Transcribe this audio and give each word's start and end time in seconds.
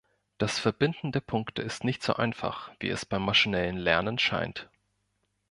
Das 0.39 0.57
Verbinden 0.57 1.11
der 1.11 1.19
Punkte 1.19 1.61
ist 1.61 1.83
nicht 1.83 2.01
so 2.01 2.13
einfach, 2.15 2.71
wie 2.79 2.89
es 2.89 3.05
beim 3.05 3.23
maschinellen 3.23 3.77
Lernen 3.77 4.17
scheint. 4.17 4.67